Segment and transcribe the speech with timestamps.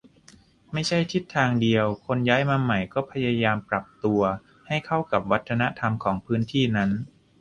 [0.73, 4.21] ไม่ใช่ทิศทางเดียว คนย้ายมาใหม่ก็พยายามปรับตัว
[4.67, 6.89] ให้เข้ากับวัฒนธรรมของพื้นที่นั้น